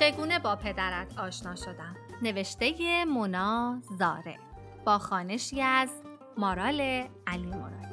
چگونه 0.00 0.38
با 0.38 0.56
پدرت 0.56 1.18
آشنا 1.18 1.54
شدم؟ 1.54 1.96
نوشته 2.22 3.04
مونا 3.04 3.82
زاره 3.98 4.38
با 4.84 4.98
خانشی 4.98 5.62
از 5.62 5.90
مارال 6.38 6.80
علی 7.26 7.46
مرادی 7.46 7.86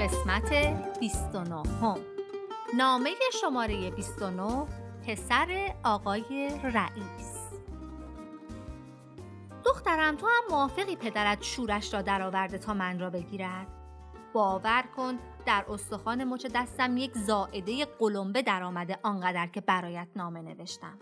قسمت 0.00 0.50
29 1.00 1.54
هم. 1.82 1.96
نامه 2.76 3.10
شماره 3.40 3.90
29 3.90 4.66
پسر 5.06 5.74
آقای 5.84 6.50
رئیس. 6.62 7.33
دخترم 9.84 10.16
تو 10.16 10.26
هم 10.26 10.42
موافقی 10.50 10.96
پدرت 10.96 11.42
شورش 11.42 11.94
را 11.94 12.02
درآورده 12.02 12.58
تا 12.58 12.74
من 12.74 13.00
را 13.00 13.10
بگیرد 13.10 13.66
باور 14.32 14.84
کن 14.96 15.18
در 15.46 15.64
استخوان 15.68 16.24
مچ 16.24 16.46
دستم 16.46 16.96
یک 16.96 17.12
زائده 17.18 17.84
قلمبه 17.84 18.42
درآمده 18.42 18.98
آنقدر 19.02 19.46
که 19.46 19.60
برایت 19.60 20.08
نامه 20.16 20.42
نوشتم 20.42 20.98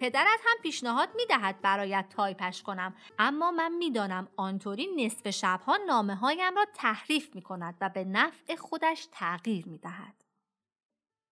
پدرت 0.00 0.40
هم 0.44 0.62
پیشنهاد 0.62 1.08
می 1.16 1.26
دهد 1.26 1.60
برایت 1.62 2.06
تایپش 2.10 2.62
کنم 2.62 2.94
اما 3.18 3.50
من 3.50 3.72
می‌دانم 3.72 4.28
آنطوری 4.36 4.88
نصف 4.96 5.30
شبها 5.30 5.76
نامه 5.86 6.14
هایم 6.14 6.56
را 6.56 6.64
تحریف 6.74 7.34
می 7.34 7.42
کند 7.42 7.74
و 7.80 7.88
به 7.88 8.04
نفع 8.04 8.56
خودش 8.56 9.08
تغییر 9.12 9.68
می 9.68 9.78
دهد. 9.78 10.24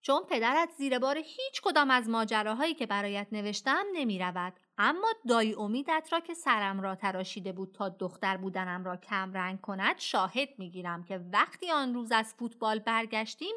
چون 0.02 0.22
پدرت 0.30 0.70
زیر 0.76 0.98
بار 0.98 1.16
هیچ 1.16 1.60
کدام 1.62 1.90
از 1.90 2.08
ماجراهایی 2.08 2.74
که 2.74 2.86
برایت 2.86 3.26
نوشتم 3.32 3.84
نمی 3.92 4.18
رود. 4.18 4.52
اما 4.78 5.08
دایی 5.28 5.54
امیدت 5.54 6.08
را 6.12 6.20
که 6.20 6.34
سرم 6.34 6.80
را 6.80 6.94
تراشیده 6.94 7.52
بود 7.52 7.72
تا 7.72 7.88
دختر 7.88 8.36
بودنم 8.36 8.84
را 8.84 8.96
کم 8.96 9.32
رنگ 9.32 9.60
کند 9.60 9.98
شاهد 9.98 10.48
می 10.58 10.70
گیرم 10.70 11.04
که 11.04 11.18
وقتی 11.32 11.70
آن 11.70 11.94
روز 11.94 12.12
از 12.12 12.34
فوتبال 12.34 12.78
برگشتیم 12.78 13.54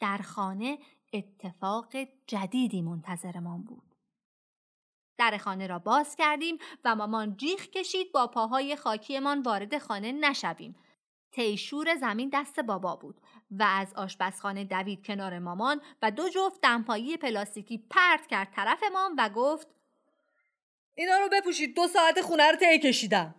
در 0.00 0.18
خانه 0.18 0.78
اتفاق 1.12 1.92
جدیدی 2.26 2.82
منتظرمان 2.82 3.62
بود. 3.62 3.94
در 5.18 5.38
خانه 5.38 5.66
را 5.66 5.78
باز 5.78 6.16
کردیم 6.16 6.58
و 6.84 6.94
مامان 6.94 7.36
جیغ 7.36 7.60
کشید 7.60 8.12
با 8.12 8.26
پاهای 8.26 8.76
خاکیمان 8.76 9.42
وارد 9.42 9.78
خانه 9.78 10.12
نشویم. 10.12 10.76
تیشور 11.32 11.94
زمین 11.94 12.30
دست 12.32 12.60
بابا 12.60 12.96
بود 12.96 13.20
و 13.50 13.62
از 13.62 13.94
آشپزخانه 13.94 14.64
دوید 14.64 15.06
کنار 15.06 15.38
مامان 15.38 15.80
و 16.02 16.10
دو 16.10 16.28
جفت 16.28 16.60
دمپایی 16.60 17.16
پلاستیکی 17.16 17.78
پرت 17.78 18.26
کرد 18.26 18.50
طرفمان 18.50 19.14
و 19.18 19.28
گفت 19.28 19.77
اینا 20.98 21.18
رو 21.18 21.28
بپوشید. 21.32 21.76
دو 21.76 21.88
ساعت 21.88 22.20
خونه 22.20 22.50
رو 22.50 22.56
طی 22.56 22.78
کشیدم. 22.78 23.34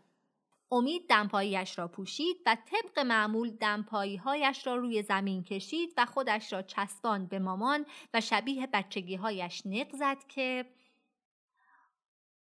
امید 0.72 1.10
دمپاییش 1.10 1.80
را 1.80 1.88
پوشید 1.88 2.38
و 2.46 2.58
طبق 2.72 3.00
معمول 3.00 3.50
دمپاییهایش 3.50 4.68
را 4.68 4.76
روی 4.76 5.04
زمین 5.04 5.44
کشید 5.44 5.94
و 5.98 6.06
خودش 6.06 6.54
را 6.54 6.62
چسباند 6.62 7.30
به 7.30 7.40
مامان 7.40 7.86
و 8.14 8.22
شبیه 8.22 8.68
بچگیهایش 8.68 9.62
نق 9.66 9.96
زد 9.96 10.18
که 10.28 10.66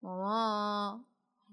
ماما 0.01 1.05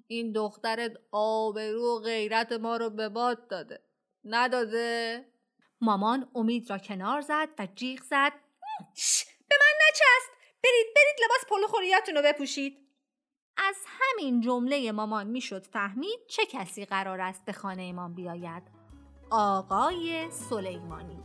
این 0.06 0.32
دخترت 0.32 0.92
آبرو 1.12 1.96
و 1.96 2.00
غیرت 2.00 2.52
ما 2.52 2.76
رو 2.76 2.90
به 2.90 3.08
باد 3.08 3.48
داده. 3.48 3.82
نداده؟ 4.24 5.24
مامان 5.80 6.30
امید 6.34 6.70
را 6.70 6.78
کنار 6.78 7.20
زد 7.20 7.48
و 7.58 7.68
جیغ 7.74 8.02
زد. 8.02 8.32
به 9.48 9.56
من 9.60 9.86
نچست 9.88 10.30
برید 10.62 10.86
برید 10.96 11.24
لباس 11.24 11.44
پلو 11.48 11.66
خوریاتون 11.66 12.14
رو 12.14 12.22
بپوشید. 12.22 12.89
از 13.68 13.76
همین 13.86 14.40
جمله 14.40 14.92
مامان 14.92 15.26
می‌شد 15.26 15.66
فهمید 15.66 16.18
چه 16.28 16.46
کسی 16.46 16.84
قرار 16.84 17.20
است 17.20 17.44
به 17.44 17.52
خانه 17.52 17.82
ایمان 17.82 18.14
بیاید 18.14 18.62
آقای 19.30 20.30
سلیمانی 20.30 21.22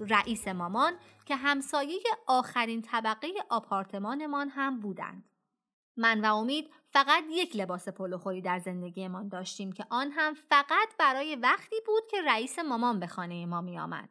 رئیس 0.00 0.48
مامان 0.48 0.92
که 1.26 1.36
همسایه 1.36 2.00
آخرین 2.26 2.82
طبقه 2.82 3.28
آپارتمانمان 3.50 4.48
هم 4.48 4.80
بودند. 4.80 5.24
من 5.96 6.24
و 6.24 6.34
امید 6.36 6.70
فقط 6.90 7.24
یک 7.30 7.56
لباس 7.56 7.88
پلوخوری 7.88 8.42
در 8.42 8.58
زندگیمان 8.58 9.28
داشتیم 9.28 9.72
که 9.72 9.86
آن 9.90 10.10
هم 10.10 10.34
فقط 10.34 10.96
برای 10.98 11.36
وقتی 11.36 11.76
بود 11.86 12.02
که 12.10 12.16
رئیس 12.26 12.58
مامان 12.58 13.00
به 13.00 13.06
خانه 13.06 13.46
ما 13.46 13.60
می 13.60 13.78
آمد. 13.78 14.08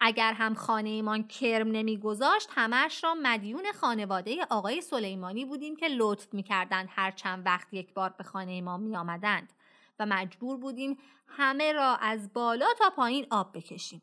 اگر 0.00 0.32
هم 0.32 0.54
خانه 0.54 0.88
ایمان 0.88 1.28
کرم 1.28 1.68
نمیگذاشت 1.68 2.48
همش 2.52 3.04
را 3.04 3.14
مدیون 3.22 3.72
خانواده 3.72 4.46
آقای 4.50 4.80
سلیمانی 4.80 5.44
بودیم 5.44 5.76
که 5.76 5.88
لطف 5.88 6.34
می‌کردند 6.34 6.88
هر 6.90 7.10
چند 7.10 7.46
وقت 7.46 7.74
یک 7.74 7.94
بار 7.94 8.10
به 8.18 8.24
خانه 8.24 8.60
ما 8.60 8.72
آمدند 8.72 9.52
و 9.98 10.06
مجبور 10.06 10.56
بودیم 10.56 10.98
همه 11.26 11.72
را 11.72 11.96
از 11.96 12.32
بالا 12.32 12.66
تا 12.78 12.90
پایین 12.90 13.26
آب 13.30 13.56
بکشیم. 13.56 14.02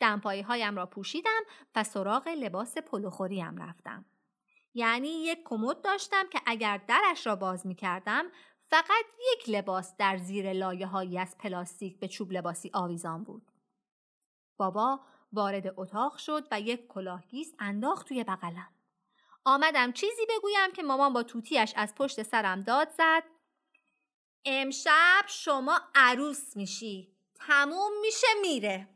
دمپایی 0.00 0.42
هایم 0.42 0.76
را 0.76 0.86
پوشیدم 0.86 1.42
و 1.74 1.84
سراغ 1.84 2.28
لباس 2.28 2.78
پلوخوریم 2.78 3.62
رفتم. 3.62 4.04
یعنی 4.74 5.08
یک 5.08 5.38
کمد 5.44 5.82
داشتم 5.82 6.28
که 6.32 6.40
اگر 6.46 6.80
درش 6.88 7.26
را 7.26 7.36
باز 7.36 7.66
می 7.66 7.74
کردم 7.74 8.24
فقط 8.68 9.04
یک 9.32 9.48
لباس 9.48 9.96
در 9.96 10.16
زیر 10.16 10.52
لایه 10.52 10.86
هایی 10.86 11.18
از 11.18 11.38
پلاستیک 11.38 12.00
به 12.00 12.08
چوب 12.08 12.32
لباسی 12.32 12.70
آویزان 12.74 13.24
بود. 13.24 13.55
بابا 14.56 15.00
وارد 15.32 15.74
اتاق 15.76 16.16
شد 16.16 16.48
و 16.50 16.60
یک 16.60 16.86
کلاهگیس 16.86 17.54
انداخت 17.58 18.08
توی 18.08 18.24
بغلم. 18.24 18.68
آمدم 19.44 19.92
چیزی 19.92 20.26
بگویم 20.28 20.72
که 20.72 20.82
مامان 20.82 21.12
با 21.12 21.22
توپیش 21.22 21.72
از 21.76 21.94
پشت 21.94 22.22
سرم 22.22 22.62
داد 22.62 22.90
زد. 22.90 23.22
امشب 24.44 25.24
شما 25.26 25.80
عروس 25.94 26.56
میشی. 26.56 27.16
تموم 27.34 28.00
میشه 28.00 28.26
میره. 28.40 28.88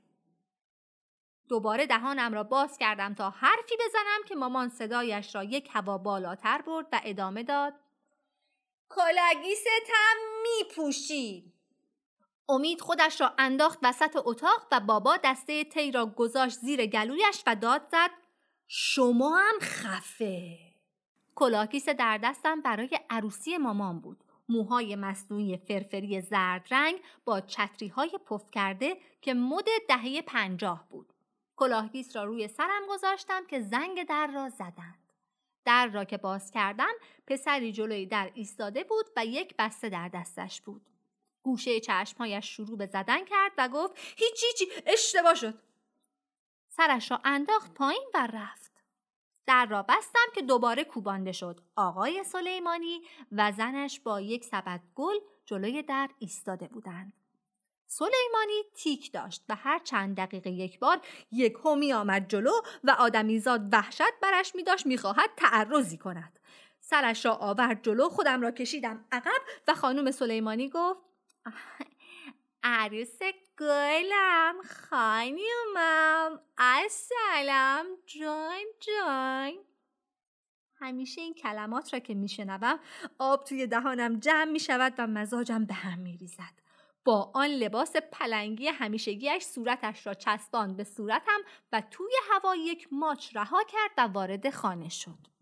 دوباره 1.48 1.86
دهانم 1.86 2.34
را 2.34 2.42
باز 2.42 2.78
کردم 2.78 3.14
تا 3.14 3.30
حرفی 3.30 3.74
بزنم 3.86 4.20
که 4.28 4.34
مامان 4.34 4.68
صدایش 4.68 5.34
را 5.34 5.44
یک 5.44 5.68
هوا 5.72 5.98
بالاتر 5.98 6.62
برد 6.62 6.86
و 6.92 7.00
ادامه 7.04 7.42
داد 7.42 7.74
کلاگیستم 8.88 9.66
هم 9.94 10.16
میپوشی 10.42 11.52
امید 12.50 12.80
خودش 12.80 13.20
را 13.20 13.32
انداخت 13.38 13.78
وسط 13.82 14.16
اتاق 14.24 14.66
و 14.72 14.80
بابا 14.80 15.16
دسته 15.16 15.64
تی 15.64 15.92
را 15.92 16.06
گذاشت 16.06 16.58
زیر 16.58 16.86
گلویش 16.86 17.42
و 17.46 17.56
داد 17.56 17.82
زد 17.92 18.10
شما 18.66 19.36
هم 19.36 19.58
خفه 19.60 20.58
کلاگیس 21.34 21.88
در 21.88 22.18
دستم 22.18 22.60
برای 22.60 23.00
عروسی 23.10 23.56
مامان 23.56 24.00
بود 24.00 24.24
موهای 24.48 24.96
مصنوعی 24.96 25.56
فرفری 25.56 26.20
زرد 26.20 26.66
رنگ 26.70 27.00
با 27.24 27.40
چتری 27.40 27.88
های 27.88 28.10
پف 28.26 28.50
کرده 28.50 28.96
که 29.20 29.34
مد 29.34 29.64
دهه 29.88 30.22
پنجاه 30.22 30.86
بود 30.90 31.12
کلاهگیس 31.56 32.16
را 32.16 32.24
روی 32.24 32.48
سرم 32.48 32.82
گذاشتم 32.88 33.46
که 33.46 33.60
زنگ 33.60 34.06
در 34.08 34.26
را 34.26 34.48
زدند. 34.48 35.12
در 35.64 35.86
را 35.86 36.04
که 36.04 36.16
باز 36.16 36.50
کردم 36.50 36.92
پسری 37.26 37.72
جلوی 37.72 38.06
در 38.06 38.30
ایستاده 38.34 38.84
بود 38.84 39.06
و 39.16 39.26
یک 39.26 39.54
بسته 39.58 39.88
در 39.88 40.08
دستش 40.08 40.60
بود. 40.60 40.82
گوشه 41.42 41.80
چشمهایش 41.80 42.56
شروع 42.56 42.78
به 42.78 42.86
زدن 42.86 43.24
کرد 43.24 43.52
و 43.58 43.68
گفت 43.68 43.98
هیچی 44.16 44.46
هیچی 44.46 44.72
اشتباه 44.86 45.34
شد. 45.34 45.58
سرش 46.68 47.10
را 47.10 47.20
انداخت 47.24 47.74
پایین 47.74 48.10
و 48.14 48.28
رفت. 48.32 48.72
در 49.46 49.66
را 49.66 49.82
بستم 49.82 50.26
که 50.34 50.42
دوباره 50.42 50.84
کوبانده 50.84 51.32
شد. 51.32 51.60
آقای 51.76 52.24
سلیمانی 52.24 53.02
و 53.32 53.52
زنش 53.52 54.00
با 54.00 54.20
یک 54.20 54.44
سبد 54.44 54.80
گل 54.94 55.14
جلوی 55.44 55.82
در 55.82 56.10
ایستاده 56.18 56.68
بودند. 56.68 57.12
سلیمانی 57.86 58.62
تیک 58.74 59.12
داشت 59.12 59.44
و 59.48 59.54
هر 59.54 59.78
چند 59.78 60.16
دقیقه 60.16 60.50
یک 60.50 60.78
بار 60.78 61.00
یک 61.32 61.56
همی 61.64 61.92
آمد 61.92 62.28
جلو 62.28 62.52
و 62.84 62.90
آدمیزاد 62.90 63.68
وحشت 63.72 64.20
برش 64.22 64.54
می 64.54 64.62
داشت 64.62 64.86
می 64.86 64.98
خواهد 64.98 65.30
تعرضی 65.36 65.98
کند. 65.98 66.38
سرش 66.80 67.26
را 67.26 67.34
آورد 67.34 67.82
جلو 67.82 68.08
خودم 68.08 68.42
را 68.42 68.50
کشیدم 68.50 69.04
عقب 69.12 69.40
و 69.68 69.74
خانم 69.74 70.10
سلیمانی 70.10 70.68
گفت 70.68 71.09
عروس 72.62 73.18
گلم 73.58 74.54
خانیومم 74.68 76.40
السلام 76.58 77.86
جان 78.06 78.64
جان 78.80 79.52
همیشه 80.80 81.20
این 81.20 81.34
کلمات 81.34 81.92
را 81.92 81.98
که 81.98 82.14
میشنوم 82.14 82.80
آب 83.18 83.44
توی 83.44 83.66
دهانم 83.66 84.18
جمع 84.18 84.44
می 84.44 84.60
شود 84.60 84.94
و 84.98 85.06
مزاجم 85.06 85.64
به 85.64 85.74
هم 85.74 85.98
می. 85.98 86.18
با 87.04 87.30
آن 87.34 87.46
لباس 87.46 87.96
پلنگی 87.96 88.66
همیشگیش 88.66 89.42
صورتش 89.42 90.06
را 90.06 90.14
چسباند 90.14 90.76
به 90.76 90.84
صورتم 90.84 91.40
و 91.72 91.82
توی 91.90 92.12
هوا 92.32 92.56
یک 92.56 92.88
ماچ 92.92 93.36
رها 93.36 93.62
کرد 93.64 93.90
و 93.98 94.12
وارد 94.12 94.50
خانه 94.50 94.88
شد. 94.88 95.39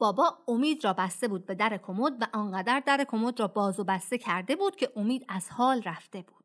بابا 0.00 0.38
امید 0.48 0.84
را 0.84 0.92
بسته 0.92 1.28
بود 1.28 1.46
به 1.46 1.54
در 1.54 1.80
کمد 1.82 2.22
و 2.22 2.26
آنقدر 2.32 2.82
در 2.86 3.04
کمد 3.08 3.40
را 3.40 3.46
باز 3.48 3.80
و 3.80 3.84
بسته 3.84 4.18
کرده 4.18 4.56
بود 4.56 4.76
که 4.76 4.92
امید 4.96 5.24
از 5.28 5.50
حال 5.50 5.82
رفته 5.82 6.22
بود. 6.22 6.44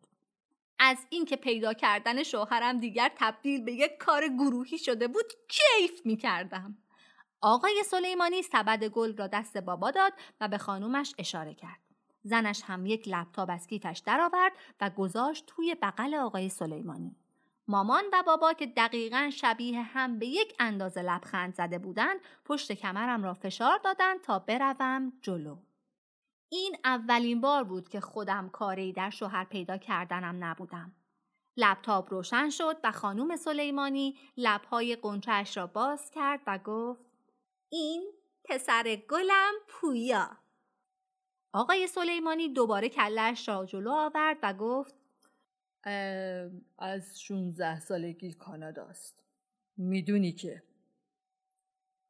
از 0.80 0.98
اینکه 1.10 1.36
پیدا 1.36 1.74
کردن 1.74 2.24
شوهرم 2.24 2.80
دیگر 2.80 3.12
تبدیل 3.16 3.64
به 3.66 3.74
یک 3.74 3.98
کار 3.98 4.28
گروهی 4.28 4.78
شده 4.78 5.08
بود 5.08 5.26
کیف 5.50 6.06
می 6.06 6.18
کردم. 6.18 6.78
آقای 7.42 7.84
سلیمانی 7.86 8.42
سبد 8.42 8.84
گل 8.84 9.18
را 9.18 9.28
دست 9.28 9.58
بابا 9.58 9.92
داد 9.92 10.14
و 10.42 10.48
به 10.48 10.58
خانومش 10.58 11.14
اشاره 11.18 11.54
کرد. 11.54 11.80
زنش 12.24 12.62
هم 12.66 12.86
یک 12.86 13.08
لپتاپ 13.08 13.50
از 13.52 13.68
کیفش 13.68 14.02
درآورد 14.06 14.54
و 14.82 14.90
گذاشت 14.90 15.46
توی 15.48 15.76
بغل 15.82 16.16
آقای 16.16 16.50
سلیمانی. 16.50 17.16
مامان 17.68 18.04
و 18.14 18.24
بابا 18.26 18.54
که 18.54 18.66
دقیقا 18.68 19.30
شبیه 19.34 19.82
هم 19.82 20.20
به 20.20 20.28
یک 20.28 20.56
اندازه 20.60 21.02
لبخند 21.02 21.56
زده 21.56 21.80
بودند 21.80 22.20
پشت 22.46 22.72
کمرم 22.72 23.24
را 23.24 23.34
فشار 23.34 23.78
دادند 23.84 24.22
تا 24.22 24.40
بروم 24.40 25.14
جلو. 25.22 25.58
این 26.50 26.78
اولین 26.84 27.42
بار 27.42 27.64
بود 27.64 27.90
که 27.90 28.00
خودم 28.00 28.50
کاری 28.50 28.94
در 28.94 29.10
شوهر 29.10 29.44
پیدا 29.44 29.78
کردنم 29.78 30.44
نبودم. 30.44 30.96
لپتاپ 31.58 32.14
روشن 32.14 32.50
شد 32.50 32.78
و 32.84 32.92
خانوم 32.92 33.36
سلیمانی 33.36 34.18
لبهای 34.38 34.96
قنچهش 34.96 35.58
را 35.58 35.68
باز 35.68 36.12
کرد 36.12 36.42
و 36.48 36.58
گفت 36.58 37.06
این 37.70 38.12
پسر 38.44 38.96
گلم 39.10 39.54
پویا. 39.68 40.38
آقای 41.54 41.88
سلیمانی 41.88 42.50
دوباره 42.50 42.90
کلش 42.90 43.50
را 43.50 43.66
جلو 43.66 43.92
آورد 43.92 44.38
و 44.44 44.54
گفت 44.54 45.05
از 46.78 47.22
16 47.22 47.80
سالگی 47.80 48.34
کاناداست. 48.34 49.24
می‌دونی 49.78 50.32
که 50.32 50.64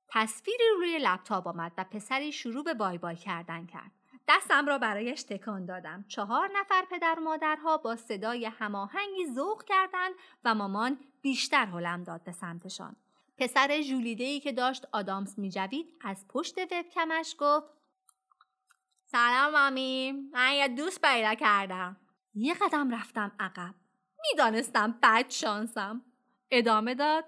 تصویری 0.10 0.64
روی 0.78 1.00
لپتاپ 1.00 1.48
آمد 1.48 1.72
و 1.78 1.84
پسری 1.84 2.32
شروع 2.32 2.64
به 2.64 2.74
بای 2.74 2.98
بای 2.98 3.16
کردن 3.16 3.66
کرد. 3.66 3.92
دستم 4.28 4.66
را 4.66 4.78
برایش 4.78 5.24
تکان 5.24 5.66
دادم. 5.66 6.06
چهار 6.08 6.50
نفر 6.54 6.86
پدر 6.92 7.16
و 7.20 7.22
مادرها 7.22 7.78
با 7.78 7.96
صدای 7.96 8.46
هماهنگی 8.46 9.26
ذوق 9.36 9.64
کردند 9.64 10.14
و 10.46 10.56
مامان 10.56 11.00
بیشتر 11.22 11.66
هلم 11.66 12.04
داد 12.04 12.24
به 12.24 12.32
سمتشان. 12.32 12.96
پسر 13.38 13.82
ژولیده‌ای 13.82 14.40
که 14.40 14.52
داشت 14.52 14.88
آدامس 14.92 15.38
میجوید 15.38 15.86
از 16.02 16.26
پشت 16.28 16.58
وبکمش 16.58 17.36
گفت 17.40 17.68
سلام 19.06 19.52
مامی 19.52 20.12
من 20.34 20.54
یه 20.54 20.68
دوست 20.68 21.02
پیدا 21.02 21.36
کردم 21.36 21.98
یه 22.36 22.54
قدم 22.54 22.96
رفتم 22.96 23.32
عقب. 23.40 23.76
می‌دانستم 24.32 25.00
بد 25.04 25.30
شانسم. 25.30 26.02
ادامه 26.52 26.96
داد. 26.96 27.26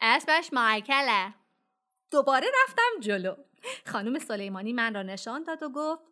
اسمش 0.00 0.52
مایکله. 0.52 1.34
دوباره 2.10 2.46
رفتم 2.62 3.00
جلو. 3.00 3.34
خانم 3.86 4.18
سلیمانی 4.18 4.72
من 4.72 4.94
را 4.94 5.02
نشان 5.02 5.42
داد 5.42 5.62
و 5.62 5.68
گفت 5.68 6.02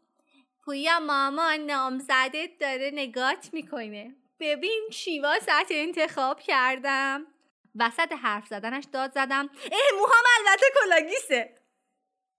پویا 0.65 1.01
مامان 1.01 1.61
نامزدت 1.61 2.59
داره 2.61 2.91
نگات 2.95 3.51
می‌کنه. 3.53 4.17
ببین 4.41 4.89
چی 4.93 5.21
واسط 5.21 5.67
انتخاب 5.71 6.41
کردم. 6.41 7.27
وسط 7.75 8.13
حرف 8.13 8.47
زدنش 8.47 8.85
داد 8.85 9.13
زدم 9.13 9.49
اه 9.73 9.99
موهام 9.99 10.25
البته 10.39 10.67
کلاگیسه. 10.85 11.55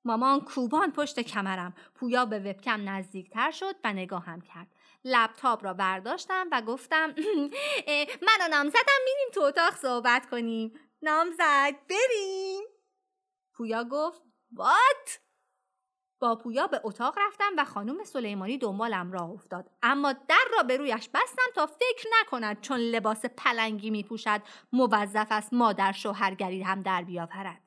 مامان 0.06 0.42
کوبان 0.42 0.92
پشت 0.92 1.20
کمرم. 1.20 1.76
پویا 1.96 2.26
به 2.26 2.40
وبکم 2.40 2.90
نزدیکتر 2.90 3.52
شد 3.52 3.76
و 3.84 3.94
نگاهم 3.94 4.42
کرد. 4.42 4.68
لپتاپ 5.04 5.64
را 5.64 5.74
برداشتم 5.74 6.48
و 6.52 6.62
گفتم 6.62 7.16
من 8.28 8.38
و 8.42 8.48
نامزدم 8.52 9.00
میریم 9.06 9.30
تو 9.34 9.42
اتاق 9.42 9.76
صحبت 9.76 10.30
کنیم. 10.30 10.74
نامزد 11.02 11.76
بریم! 11.90 12.64
پویا 13.54 13.84
گفت 13.84 14.22
وات؟ 14.52 15.20
با 16.22 16.36
پویا 16.36 16.68
به 16.68 16.82
اتاق 16.84 17.18
رفتم 17.18 17.52
و 17.58 17.66
خانم 17.66 18.04
سلیمانی 18.04 18.58
دنبالم 18.58 19.12
راه 19.12 19.30
افتاد. 19.30 19.72
اما 19.84 20.14
در 20.14 20.46
را 20.58 20.64
به 20.64 20.78
رویش 20.78 21.10
بستم 21.10 21.52
تا 21.56 21.68
فکر 21.68 22.10
نکند 22.22 22.62
چون 22.62 22.78
لباس 22.80 23.26
پلنگی 23.26 23.90
می 23.90 24.04
پوشد 24.04 24.42
موظف 24.74 25.28
است 25.32 25.54
مادر 25.54 25.92
شوهرگری 25.92 26.62
هم 26.62 26.82
در 26.82 27.04
بیاورد. 27.04 27.64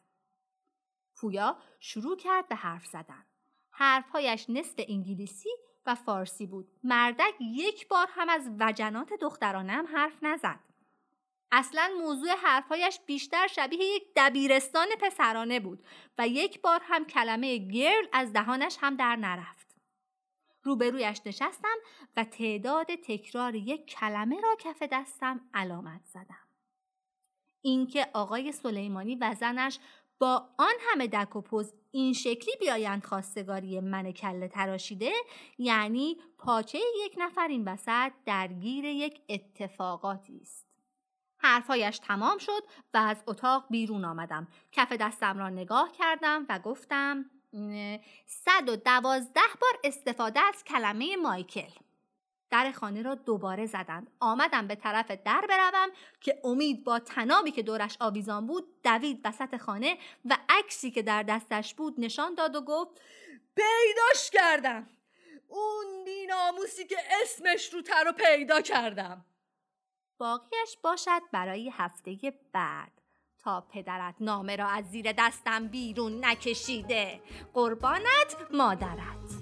پویا 1.17 1.58
شروع 1.81 2.17
کرد 2.17 2.49
به 2.49 2.55
حرف 2.55 2.87
زدن. 2.87 3.26
حرفهایش 3.70 4.46
نصف 4.50 4.75
انگلیسی 4.88 5.49
و 5.87 5.94
فارسی 5.94 6.46
بود 6.46 6.69
مردک 6.84 7.34
یک 7.40 7.88
بار 7.88 8.06
هم 8.11 8.29
از 8.29 8.50
وجنات 8.61 9.12
دخترانم 9.12 9.87
حرف 9.87 10.23
نزد 10.23 10.61
اصلا 11.52 11.90
موضوع 11.99 12.31
حرفهایش 12.43 13.00
بیشتر 13.06 13.46
شبیه 13.46 13.84
یک 13.84 14.02
دبیرستان 14.17 14.87
پسرانه 15.00 15.61
بود 15.61 15.84
و 16.19 16.29
یک 16.29 16.61
بار 16.61 16.81
هم 16.84 17.05
کلمه 17.05 17.58
گرل 17.58 18.06
از 18.12 18.32
دهانش 18.32 18.76
هم 18.81 18.96
در 18.96 19.17
نرفت. 19.17 19.76
روبرویش 20.62 21.20
نشستم 21.26 21.76
و 22.17 22.25
تعداد 22.25 22.87
تکرار 22.94 23.55
یک 23.55 23.87
کلمه 23.87 24.40
را 24.40 24.56
کف 24.58 24.82
دستم 24.82 25.40
علامت 25.55 26.00
زدم. 26.05 26.49
اینکه 27.62 28.06
آقای 28.12 28.52
سلیمانی 28.52 29.17
و 29.17 29.34
زنش 29.34 29.79
با 30.22 30.48
آن 30.58 30.74
همه 30.80 31.06
دک 31.06 31.36
و 31.36 31.40
پوز 31.40 31.72
این 31.90 32.12
شکلی 32.12 32.56
بیایند 32.60 33.04
خواستگاری 33.04 33.80
من 33.80 34.12
کله 34.12 34.48
تراشیده 34.48 35.12
یعنی 35.58 36.16
پاچه 36.38 36.78
یک 37.04 37.14
نفر 37.19 37.48
این 37.48 37.69
وسط 37.69 38.12
درگیر 38.26 38.84
یک 38.84 39.20
اتفاقاتی 39.28 40.40
است. 40.42 40.66
حرفایش 41.38 41.98
تمام 41.98 42.38
شد 42.38 42.62
و 42.94 42.98
از 42.98 43.16
اتاق 43.26 43.64
بیرون 43.70 44.04
آمدم. 44.04 44.48
کف 44.72 44.92
دستم 44.92 45.38
را 45.38 45.48
نگاه 45.48 45.92
کردم 45.92 46.46
و 46.48 46.58
گفتم 46.58 47.24
صد 48.26 48.69
و 48.69 48.76
دوازده 48.76 49.40
بار 49.60 49.80
استفاده 49.84 50.40
از 50.40 50.64
کلمه 50.64 51.16
مایکل. 51.16 51.70
در 52.52 52.72
خانه 52.72 53.02
را 53.02 53.14
دوباره 53.14 53.66
زدند. 53.66 54.10
آمدم 54.20 54.66
به 54.66 54.75
طرف 54.75 55.10
در 55.10 55.46
بروم 55.49 55.88
که 56.20 56.40
امید 56.44 56.84
با 56.84 56.99
تنابی 56.99 57.50
که 57.50 57.62
دورش 57.62 57.96
آویزان 58.00 58.46
بود 58.46 58.82
دوید 58.84 59.20
وسط 59.25 59.56
خانه 59.56 59.99
و 60.25 60.37
عکسی 60.49 60.90
که 60.90 61.02
در 61.02 61.22
دستش 61.22 61.75
بود 61.75 61.94
نشان 61.99 62.34
داد 62.34 62.56
و 62.56 62.60
گفت 62.60 63.00
پیداش 63.54 64.31
کردم. 64.32 64.87
اون 65.49 66.04
بیناموسی 66.04 66.87
که 66.87 66.96
اسمش 67.22 67.75
رو 67.75 67.82
تر 67.82 68.04
رو 68.04 68.12
پیدا 68.12 68.60
کردم. 68.60 69.25
باقیش 70.19 70.76
باشد 70.82 71.22
برای 71.32 71.70
هفته 71.70 72.32
بعد. 72.52 72.93
تا 73.38 73.60
پدرت 73.60 74.14
نامه 74.20 74.56
را 74.56 74.69
از 74.69 74.84
زیر 74.84 75.12
دستم 75.12 75.69
بیرون 75.69 76.25
نکشیده. 76.25 77.20
قربانت 77.55 78.37
مادرت. 78.50 79.41